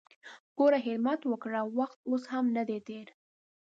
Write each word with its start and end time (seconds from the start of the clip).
ګوره 0.57 0.79
همت 0.85 1.21
وکړه! 1.27 1.61
وخت 1.77 1.99
اوس 2.09 2.23
هم 2.31 2.45
ندی 2.55 2.79
تېر! 2.87 3.07